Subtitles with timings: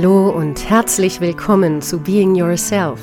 [0.00, 3.00] Hallo und herzlich willkommen zu Being Yourself,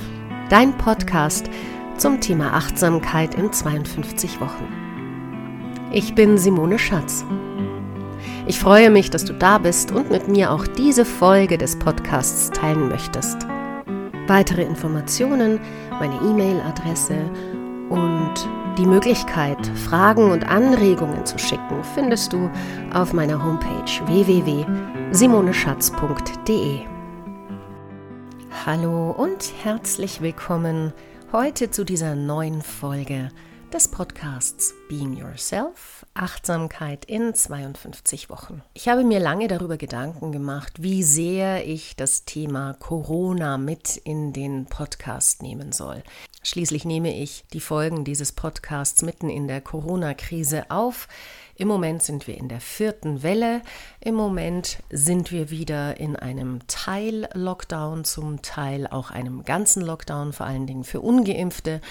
[0.49, 1.49] dein Podcast
[1.97, 4.65] zum Thema Achtsamkeit in 52 Wochen.
[5.91, 7.25] Ich bin Simone Schatz.
[8.47, 12.49] Ich freue mich, dass du da bist und mit mir auch diese Folge des Podcasts
[12.51, 13.45] teilen möchtest.
[14.27, 15.59] Weitere Informationen,
[15.99, 17.17] meine E-Mail-Adresse
[17.89, 18.33] und
[18.77, 19.57] die Möglichkeit,
[19.89, 22.49] Fragen und Anregungen zu schicken, findest du
[22.93, 26.79] auf meiner Homepage www.simoneschatz.de.
[28.65, 30.93] Hallo und herzlich willkommen
[31.31, 33.29] heute zu dieser neuen Folge
[33.73, 38.61] des Podcasts Being Yourself, Achtsamkeit in 52 Wochen.
[38.73, 44.33] Ich habe mir lange darüber Gedanken gemacht, wie sehr ich das Thema Corona mit in
[44.33, 46.03] den Podcast nehmen soll.
[46.43, 51.07] Schließlich nehme ich die Folgen dieses Podcasts mitten in der Corona-Krise auf.
[51.55, 53.61] Im Moment sind wir in der vierten Welle.
[53.99, 60.45] Im Moment sind wir wieder in einem Teil-Lockdown, zum Teil auch einem ganzen Lockdown, vor
[60.45, 61.81] allen Dingen für ungeimpfte.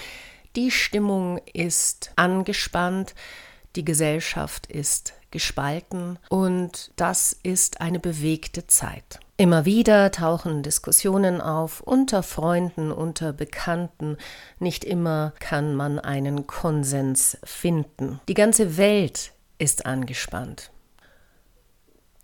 [0.55, 3.13] Die Stimmung ist angespannt,
[3.75, 9.19] die Gesellschaft ist gespalten und das ist eine bewegte Zeit.
[9.35, 14.15] Immer wieder tauchen Diskussionen auf unter Freunden, unter Bekannten.
[14.59, 18.21] Nicht immer kann man einen Konsens finden.
[18.29, 20.71] Die ganze Welt ist angespannt.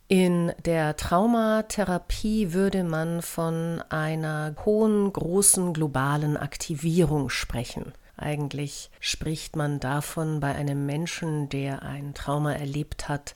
[0.08, 7.92] In der Traumatherapie würde man von einer hohen, großen globalen Aktivierung sprechen.
[8.22, 13.36] Eigentlich spricht man davon bei einem Menschen, der ein Trauma erlebt hat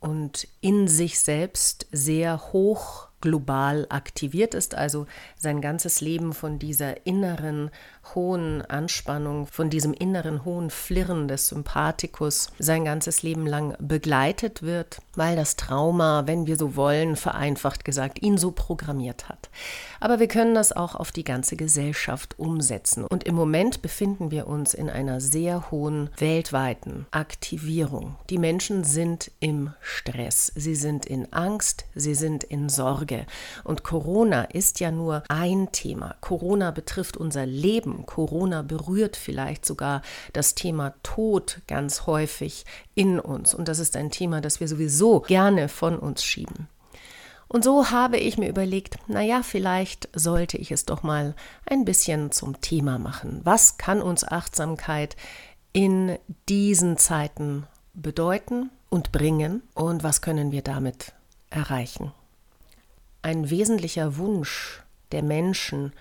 [0.00, 7.06] und in sich selbst sehr hoch global aktiviert ist, also sein ganzes Leben von dieser
[7.06, 7.70] inneren
[8.14, 14.98] hohen Anspannung, von diesem inneren hohen Flirren des Sympathikus sein ganzes Leben lang begleitet wird,
[15.14, 19.48] weil das Trauma, wenn wir so wollen, vereinfacht gesagt, ihn so programmiert hat.
[20.00, 23.04] Aber wir können das auch auf die ganze Gesellschaft umsetzen.
[23.04, 28.16] Und im Moment befinden wir uns in einer sehr hohen weltweiten Aktivierung.
[28.28, 33.13] Die Menschen sind im Stress, sie sind in Angst, sie sind in Sorge.
[33.64, 36.16] Und Corona ist ja nur ein Thema.
[36.20, 38.06] Corona betrifft unser Leben.
[38.06, 40.02] Corona berührt vielleicht sogar
[40.32, 42.64] das Thema Tod ganz häufig
[42.94, 43.54] in uns.
[43.54, 46.68] Und das ist ein Thema, das wir sowieso gerne von uns schieben.
[47.48, 51.36] Und so habe ich mir überlegt, naja, vielleicht sollte ich es doch mal
[51.66, 53.40] ein bisschen zum Thema machen.
[53.44, 55.14] Was kann uns Achtsamkeit
[55.72, 61.12] in diesen Zeiten bedeuten und bringen und was können wir damit
[61.50, 62.12] erreichen?
[63.24, 65.94] Ein wesentlicher Wunsch der Menschen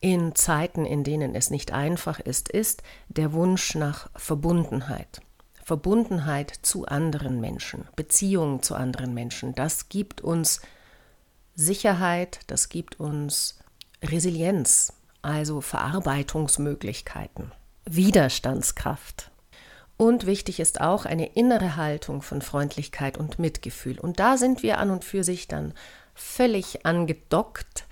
[0.00, 5.20] in Zeiten, in denen es nicht einfach ist, ist der Wunsch nach Verbundenheit.
[5.62, 9.54] Verbundenheit zu anderen Menschen, Beziehungen zu anderen Menschen.
[9.54, 10.62] Das gibt uns
[11.54, 13.58] Sicherheit, das gibt uns
[14.02, 17.52] Resilienz, also Verarbeitungsmöglichkeiten,
[17.84, 19.30] Widerstandskraft.
[19.98, 23.98] Und wichtig ist auch eine innere Haltung von Freundlichkeit und Mitgefühl.
[24.00, 25.74] Und da sind wir an und für sich dann
[26.20, 27.86] völlig angedockt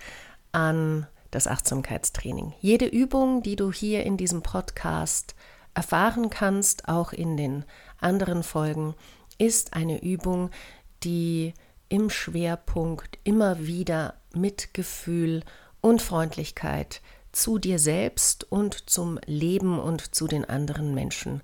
[0.53, 2.55] an das Achtsamkeitstraining.
[2.61, 5.35] Jede Übung, die du hier in diesem Podcast
[5.75, 7.65] erfahren kannst, auch in den
[7.99, 8.95] anderen Folgen,
[9.39, 10.51] ist eine Übung,
[11.05, 11.55] die
[11.89, 15.43] im Schwerpunkt immer wieder Mitgefühl
[15.81, 17.01] und Freundlichkeit
[17.33, 21.41] zu dir selbst und zum Leben und zu den anderen Menschen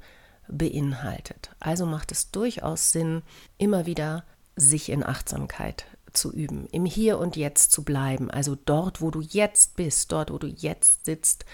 [0.49, 1.51] beinhaltet.
[1.61, 3.23] Also macht es durchaus Sinn,
[3.59, 4.25] immer wieder
[4.57, 9.21] sich in Achtsamkeit zu üben, im Hier und Jetzt zu bleiben, also dort, wo du
[9.21, 11.45] jetzt bist, dort, wo du jetzt sitzt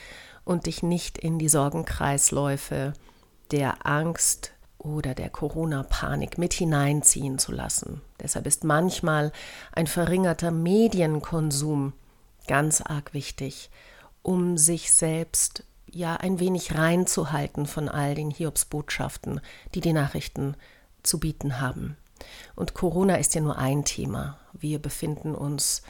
[0.44, 2.92] und dich nicht in die Sorgenkreisläufe
[3.50, 8.00] der Angst oder der Corona-Panik mit hineinziehen zu lassen.
[8.20, 9.32] Deshalb ist manchmal
[9.72, 11.92] ein verringerter Medienkonsum
[12.46, 13.70] ganz arg wichtig,
[14.22, 19.40] um sich selbst ja ein wenig reinzuhalten von all den Hiobsbotschaften,
[19.74, 20.56] die die Nachrichten
[21.02, 21.96] zu bieten haben.
[22.56, 24.38] Und Corona ist ja nur ein Thema.
[24.52, 25.82] Wir befinden uns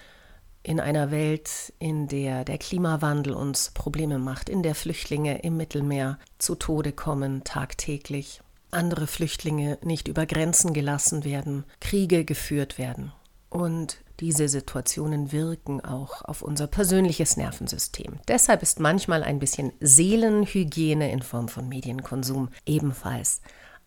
[0.62, 6.19] in einer Welt, in der der Klimawandel uns Probleme macht, in der Flüchtlinge im Mittelmeer
[6.38, 8.43] zu Tode kommen tagtäglich
[8.73, 13.12] andere Flüchtlinge nicht über Grenzen gelassen werden, Kriege geführt werden.
[13.49, 18.21] Und diese Situationen wirken auch auf unser persönliches Nervensystem.
[18.29, 23.41] Deshalb ist manchmal ein bisschen Seelenhygiene in Form von Medienkonsum ebenfalls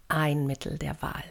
[0.09, 1.23] ein Mittel der Wahl.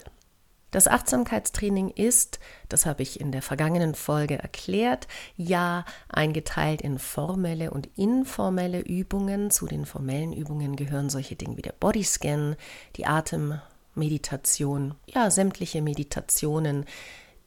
[0.72, 2.40] Das Achtsamkeitstraining ist,
[2.70, 9.50] das habe ich in der vergangenen Folge erklärt, ja eingeteilt in formelle und informelle Übungen.
[9.50, 12.56] Zu den formellen Übungen gehören solche Dinge wie der Bodyscan,
[12.96, 16.86] die Atemmeditation, ja sämtliche Meditationen,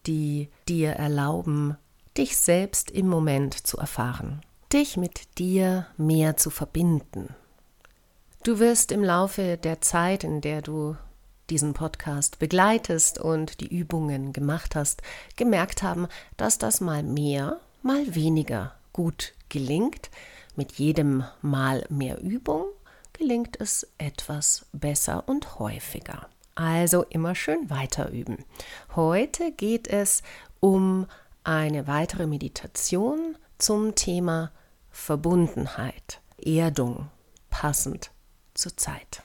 [0.06, 1.78] die dir erlauben,
[2.16, 4.42] dich selbst im Moment zu erfahren,
[4.72, 7.34] dich mit dir mehr zu verbinden.
[8.44, 10.96] Du wirst im Laufe der Zeit, in der du
[11.50, 15.02] diesen Podcast begleitest und die Übungen gemacht hast,
[15.36, 16.08] gemerkt haben,
[16.38, 20.10] dass das mal mehr, mal weniger gut gelingt.
[20.56, 22.66] Mit jedem Mal mehr Übung
[23.14, 26.30] gelingt es etwas besser und häufiger.
[26.56, 28.46] Also immer schön weiter üben.
[28.96, 30.24] Heute geht es
[30.62, 31.06] um
[31.44, 34.52] eine weitere Meditation zum Thema
[34.90, 37.10] Verbundenheit, Erdung,
[37.50, 38.12] passend
[38.54, 39.22] zur Zeit.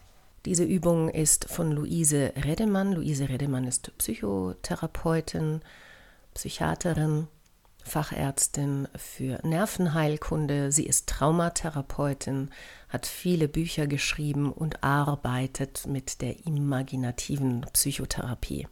[0.46, 2.92] Diese Übung ist von Luise Redemann.
[2.92, 5.60] Luise Redemann ist Psychotherapeutin,
[6.32, 7.28] Psychiaterin,
[7.84, 10.72] Fachärztin für Nervenheilkunde.
[10.72, 12.50] Sie ist Traumatherapeutin,
[12.88, 18.66] hat viele Bücher geschrieben und arbeitet mit der imaginativen Psychotherapie.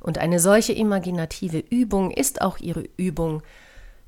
[0.00, 3.42] Und eine solche imaginative Übung ist auch ihre Übung,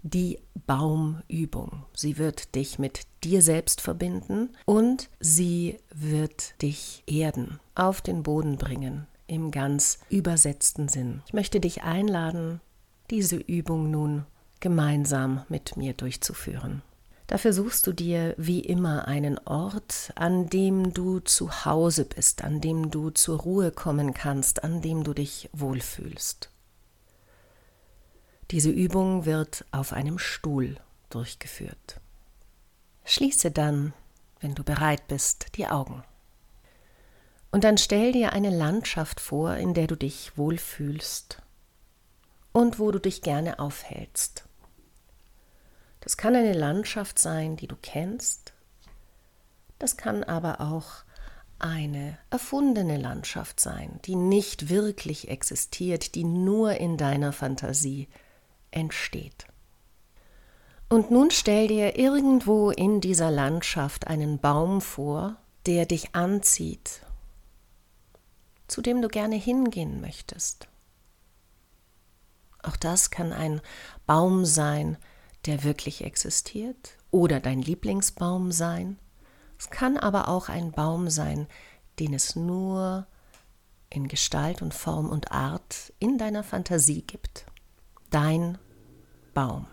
[0.02, 1.84] die Baumübung.
[1.94, 8.56] Sie wird dich mit dir selbst verbinden und sie wird dich erden, auf den Boden
[8.56, 11.22] bringen, im ganz übersetzten Sinn.
[11.26, 12.60] Ich möchte dich einladen,
[13.10, 14.24] diese Übung nun
[14.60, 16.82] gemeinsam mit mir durchzuführen.
[17.26, 22.60] Dafür suchst du dir wie immer einen Ort, an dem du zu Hause bist, an
[22.60, 26.50] dem du zur Ruhe kommen kannst, an dem du dich wohlfühlst.
[28.52, 30.76] Diese Übung wird auf einem Stuhl
[31.08, 32.00] durchgeführt.
[33.06, 33.94] Schließe dann,
[34.40, 36.04] wenn du bereit bist, die Augen.
[37.50, 41.40] Und dann stell dir eine Landschaft vor, in der du dich wohlfühlst
[42.52, 44.44] und wo du dich gerne aufhältst.
[46.00, 48.52] Das kann eine Landschaft sein, die du kennst.
[49.78, 51.04] Das kann aber auch
[51.58, 58.08] eine erfundene Landschaft sein, die nicht wirklich existiert, die nur in deiner Fantasie
[58.72, 59.46] entsteht.
[60.88, 67.00] Und nun stell dir irgendwo in dieser Landschaft einen Baum vor, der dich anzieht,
[68.66, 70.68] zu dem du gerne hingehen möchtest.
[72.62, 73.60] Auch das kann ein
[74.06, 74.98] Baum sein,
[75.46, 78.98] der wirklich existiert oder dein Lieblingsbaum sein.
[79.58, 81.46] Es kann aber auch ein Baum sein,
[81.98, 83.06] den es nur
[83.90, 87.46] in Gestalt und Form und Art in deiner Fantasie gibt.
[88.12, 88.58] Dein
[89.34, 89.66] Baum.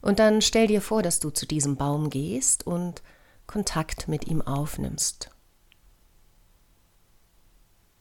[0.00, 3.02] Und dann stell dir vor, dass du zu diesem Baum gehst und
[3.46, 5.30] Kontakt mit ihm aufnimmst.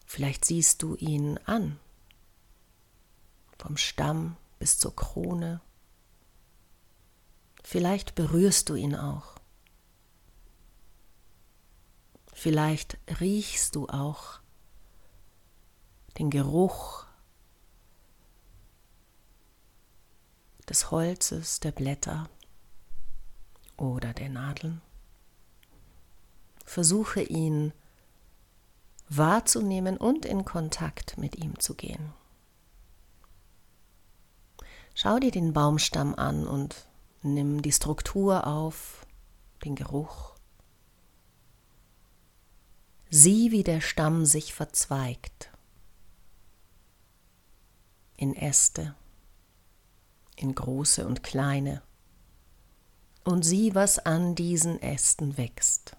[0.05, 1.79] Vielleicht siehst du ihn an,
[3.57, 5.59] vom Stamm bis zur Krone.
[7.63, 9.35] Vielleicht berührst du ihn auch.
[12.31, 14.39] Vielleicht riechst du auch
[16.19, 17.02] den Geruch
[20.65, 22.29] des Holzes, der Blätter
[23.77, 24.81] oder der Nadeln.
[26.65, 27.73] Versuche ihn
[29.09, 32.13] wahrzunehmen und in Kontakt mit ihm zu gehen.
[34.95, 36.87] Schau dir den Baumstamm an und
[37.21, 39.05] nimm die Struktur auf,
[39.65, 40.33] den Geruch.
[43.09, 45.51] Sieh, wie der Stamm sich verzweigt
[48.15, 48.95] in Äste,
[50.35, 51.81] in große und kleine,
[53.23, 55.95] und sieh, was an diesen Ästen wächst.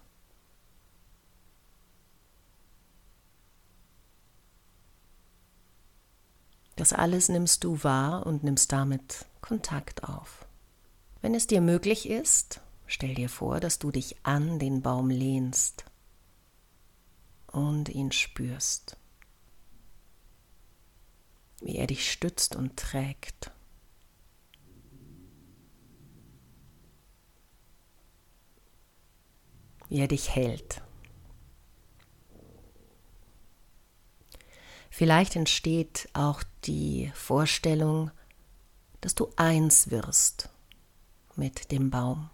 [6.75, 10.45] Das alles nimmst du wahr und nimmst damit Kontakt auf.
[11.21, 15.85] Wenn es dir möglich ist, stell dir vor, dass du dich an den Baum lehnst
[17.47, 18.97] und ihn spürst,
[21.61, 23.51] wie er dich stützt und trägt.
[29.89, 30.81] Wie er dich hält.
[34.89, 38.11] Vielleicht entsteht auch die Vorstellung,
[39.01, 40.49] dass du eins wirst
[41.35, 42.29] mit dem Baum.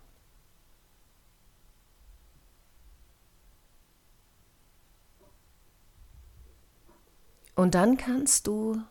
[7.55, 8.81] Und dann kannst du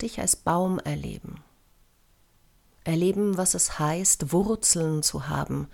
[0.00, 1.42] dich als Baum erleben.
[2.84, 5.68] Erleben, was es heißt, Wurzeln zu haben,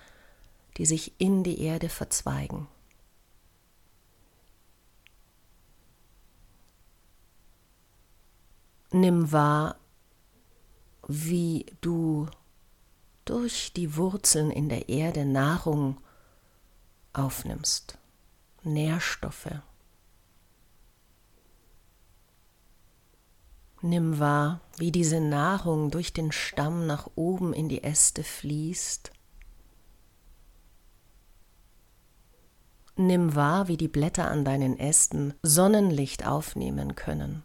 [0.76, 2.68] die sich in die Erde verzweigen.
[8.90, 9.76] Nimm wahr,
[11.08, 12.28] wie du
[13.24, 16.00] durch die Wurzeln in der Erde Nahrung
[17.12, 17.98] aufnimmst,
[18.62, 19.50] Nährstoffe.
[23.82, 29.12] Nimm wahr, wie diese Nahrung durch den Stamm nach oben in die Äste fließt.
[32.96, 37.42] Nimm wahr, wie die Blätter an deinen Ästen Sonnenlicht aufnehmen können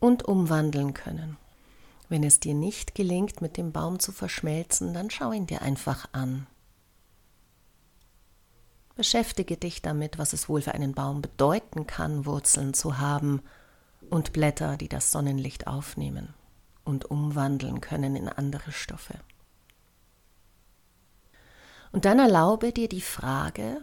[0.00, 1.36] und umwandeln können.
[2.08, 6.08] Wenn es dir nicht gelingt, mit dem Baum zu verschmelzen, dann schau ihn dir einfach
[6.12, 6.46] an.
[8.94, 13.42] Beschäftige dich damit, was es wohl für einen Baum bedeuten kann, Wurzeln zu haben
[14.08, 16.34] und Blätter, die das Sonnenlicht aufnehmen
[16.84, 19.20] und umwandeln können in andere Stoffe.
[21.92, 23.82] Und dann erlaube dir die Frage,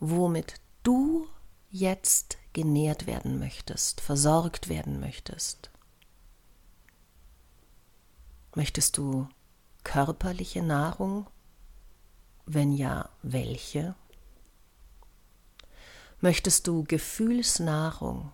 [0.00, 1.28] womit du
[1.70, 5.70] jetzt genährt werden möchtest, versorgt werden möchtest.
[8.54, 9.28] Möchtest du
[9.84, 11.28] körperliche Nahrung?
[12.46, 13.94] Wenn ja, welche?
[16.20, 18.32] Möchtest du Gefühlsnahrung?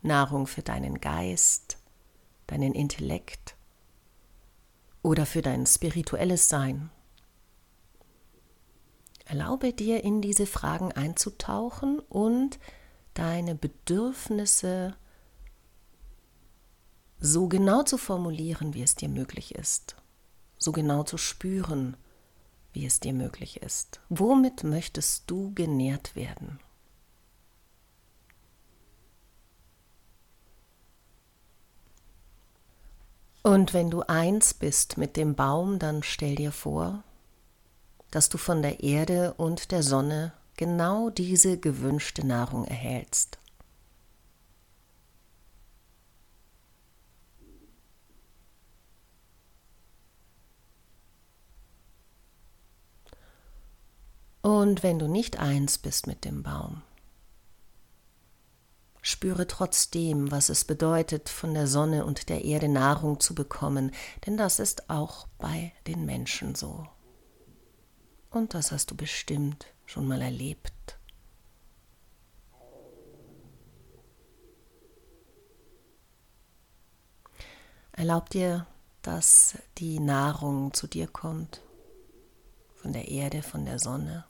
[0.00, 1.78] Nahrung für deinen Geist,
[2.46, 3.56] deinen Intellekt
[5.02, 6.90] oder für dein spirituelles Sein?
[9.26, 12.60] Erlaube dir, in diese Fragen einzutauchen und
[13.14, 14.96] deine Bedürfnisse
[17.18, 19.96] so genau zu formulieren, wie es dir möglich ist,
[20.58, 21.96] so genau zu spüren,
[22.72, 24.00] wie es dir möglich ist.
[24.10, 26.60] Womit möchtest du genährt werden?
[33.42, 37.02] Und wenn du eins bist mit dem Baum, dann stell dir vor,
[38.10, 43.38] dass du von der Erde und der Sonne genau diese gewünschte Nahrung erhältst.
[54.46, 56.82] Und wenn du nicht eins bist mit dem Baum,
[59.02, 63.90] spüre trotzdem, was es bedeutet, von der Sonne und der Erde Nahrung zu bekommen,
[64.24, 66.86] denn das ist auch bei den Menschen so.
[68.30, 70.98] Und das hast du bestimmt schon mal erlebt.
[77.92, 78.66] Erlaub dir,
[79.00, 81.62] dass die Nahrung zu dir kommt,
[82.74, 84.26] von der Erde, von der Sonne.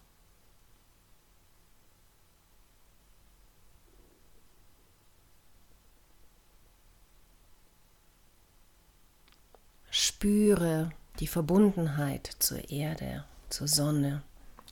[9.91, 14.23] Spüre die Verbundenheit zur Erde, zur Sonne,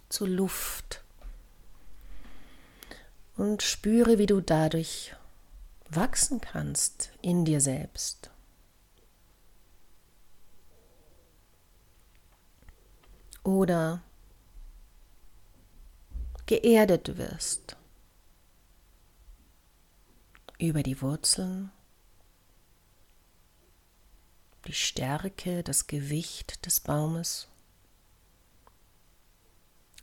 [0.09, 1.03] zur Luft
[3.37, 5.15] und spüre, wie du dadurch
[5.89, 8.31] wachsen kannst in dir selbst.
[13.43, 14.03] Oder
[16.47, 17.77] geerdet wirst
[20.59, 21.71] über die Wurzeln
[24.67, 27.49] die Stärke, das Gewicht des Baumes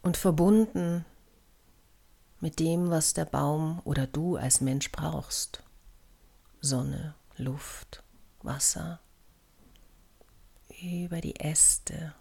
[0.01, 1.05] und verbunden
[2.39, 5.63] mit dem, was der Baum oder du als Mensch brauchst.
[6.59, 8.03] Sonne, Luft,
[8.41, 8.99] Wasser,
[10.81, 12.13] über die Äste,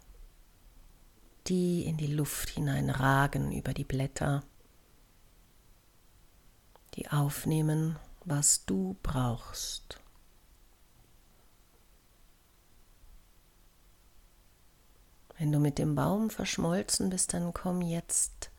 [1.47, 4.43] die in die Luft hineinragen, über die Blätter,
[6.95, 10.00] die aufnehmen, was du brauchst.
[15.41, 18.51] Wenn du mit dem Baum verschmolzen bist, dann komm jetzt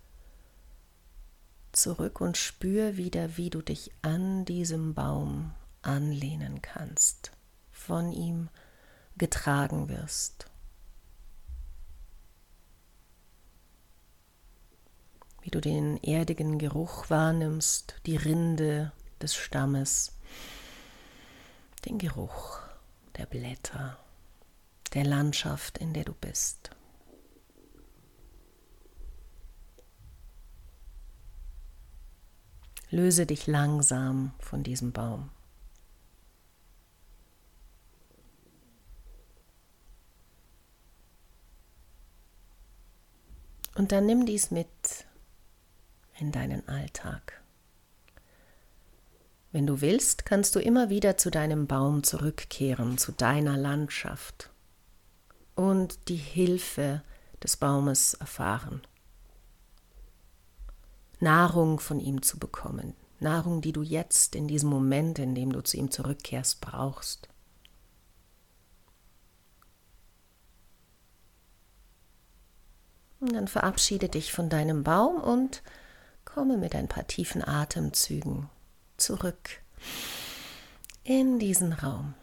[1.70, 7.30] zurück und spür wieder, wie du dich an diesem Baum anlehnen kannst,
[7.70, 8.48] von ihm
[9.16, 10.46] getragen wirst.
[15.40, 20.16] Wie du den erdigen Geruch wahrnimmst, die Rinde des Stammes,
[21.86, 22.58] den Geruch
[23.16, 23.98] der Blätter
[24.94, 26.71] der Landschaft, in der du bist.
[32.92, 35.30] Löse dich langsam von diesem Baum.
[43.74, 44.68] Und dann nimm dies mit
[46.18, 47.40] in deinen Alltag.
[49.52, 54.50] Wenn du willst, kannst du immer wieder zu deinem Baum zurückkehren, zu deiner Landschaft
[55.54, 57.02] und die Hilfe
[57.42, 58.82] des Baumes erfahren.
[61.22, 65.62] Nahrung von ihm zu bekommen, Nahrung, die du jetzt in diesem Moment, in dem du
[65.62, 67.28] zu ihm zurückkehrst, brauchst.
[73.20, 75.62] Und dann verabschiede dich von deinem Baum und
[76.24, 78.50] komme mit ein paar tiefen Atemzügen
[78.96, 79.62] zurück
[81.04, 82.14] in diesen Raum.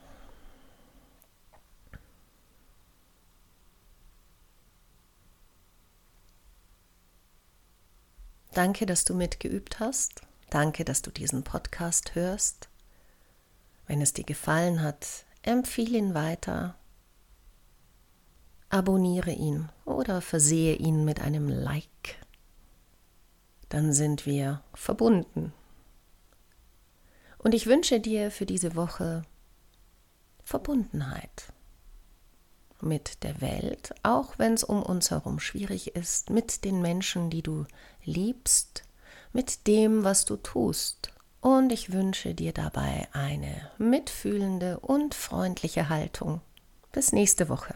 [8.60, 10.22] Danke, dass du mitgeübt hast.
[10.50, 12.68] Danke, dass du diesen Podcast hörst.
[13.88, 16.76] Wenn es dir gefallen hat, empfehle ihn weiter.
[18.68, 22.18] Abonniere ihn oder versehe ihn mit einem Like.
[23.70, 25.54] Dann sind wir verbunden.
[27.38, 29.22] Und ich wünsche dir für diese Woche
[30.44, 31.54] Verbundenheit
[32.82, 37.42] mit der Welt, auch wenn es um uns herum schwierig ist, mit den Menschen, die
[37.42, 37.66] du
[38.04, 38.84] liebst,
[39.34, 41.12] mit dem, was du tust.
[41.42, 46.42] Und ich wünsche dir dabei eine mitfühlende und freundliche Haltung.
[46.92, 47.76] Bis nächste Woche.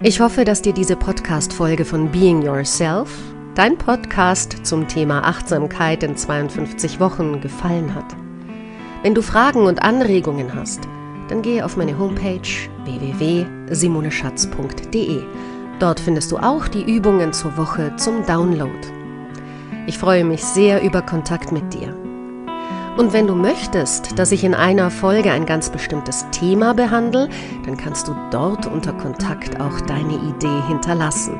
[0.00, 3.10] Ich hoffe, dass dir diese Podcast-Folge von Being Yourself,
[3.54, 8.16] dein Podcast zum Thema Achtsamkeit in 52 Wochen, gefallen hat.
[9.02, 10.88] Wenn du Fragen und Anregungen hast,
[11.28, 12.40] dann gehe auf meine Homepage
[12.84, 15.22] www.simoneschatz.de.
[15.78, 18.72] Dort findest du auch die Übungen zur Woche zum Download.
[19.86, 21.94] Ich freue mich sehr über Kontakt mit dir.
[22.98, 27.28] Und wenn du möchtest, dass ich in einer Folge ein ganz bestimmtes Thema behandle,
[27.64, 31.38] dann kannst du dort unter Kontakt auch deine Idee hinterlassen.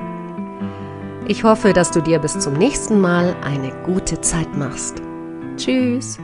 [1.27, 5.03] Ich hoffe, dass du dir bis zum nächsten Mal eine gute Zeit machst.
[5.57, 6.19] Tschüss!